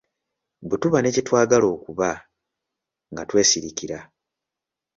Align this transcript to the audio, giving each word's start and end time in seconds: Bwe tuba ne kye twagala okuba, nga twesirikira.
Bwe 0.67 0.75
tuba 0.81 0.99
ne 1.01 1.13
kye 1.15 1.23
twagala 1.27 1.65
okuba, 1.75 2.09
nga 3.11 3.23
twesirikira. 3.29 3.97